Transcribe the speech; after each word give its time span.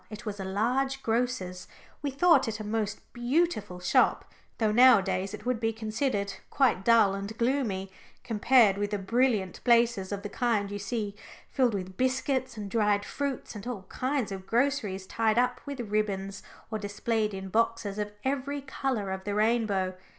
It 0.09 0.25
was 0.25 0.39
a 0.39 0.43
large 0.43 1.03
grocer's. 1.03 1.67
We 2.01 2.09
thought 2.09 2.47
it 2.47 2.59
a 2.59 2.63
most 2.63 3.01
beautiful 3.13 3.79
shop, 3.79 4.25
though 4.57 4.71
nowadays 4.71 5.31
it 5.35 5.45
would 5.45 5.59
be 5.59 5.71
considered 5.71 6.33
quite 6.49 6.83
dull 6.83 7.13
and 7.13 7.37
gloomy, 7.37 7.91
compared 8.23 8.79
with 8.79 8.89
the 8.89 8.97
brilliant 8.97 9.63
places 9.63 10.11
of 10.11 10.23
the 10.23 10.27
kind 10.29 10.71
you 10.71 10.79
see 10.79 11.13
filled 11.51 11.75
with 11.75 11.97
biscuits 11.97 12.57
and 12.57 12.71
dried 12.71 13.05
fruits 13.05 13.53
and 13.53 13.67
all 13.67 13.83
kinds 13.89 14.31
of 14.31 14.47
groceries 14.47 15.05
tied 15.05 15.37
up 15.37 15.61
with 15.67 15.79
ribbons, 15.81 16.41
or 16.71 16.79
displayed 16.79 17.31
in 17.35 17.49
boxes 17.49 17.99
of 17.99 18.11
every 18.25 18.61
colour 18.61 19.11
of 19.11 19.23
the 19.23 19.35
rainbow. 19.35 19.95